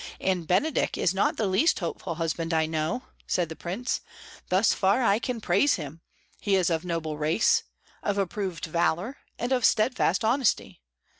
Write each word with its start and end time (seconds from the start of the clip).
"And 0.19 0.47
Benedick 0.47 0.97
is 0.97 1.13
not 1.13 1.37
the 1.37 1.45
least 1.45 1.77
hopeful 1.77 2.15
husband 2.15 2.55
I 2.55 2.65
know," 2.65 3.03
said 3.27 3.49
the 3.49 3.55
Prince. 3.55 4.01
"Thus 4.49 4.73
far 4.73 5.03
I 5.03 5.19
can 5.19 5.39
praise 5.39 5.75
him: 5.75 6.01
he 6.39 6.55
is 6.55 6.71
of 6.71 6.83
noble 6.83 7.19
race, 7.19 7.61
of 8.01 8.17
approved 8.17 8.65
valour, 8.65 9.17
and 9.37 9.51
of 9.51 9.63
steadfast 9.63 10.25
honesty. 10.25 10.81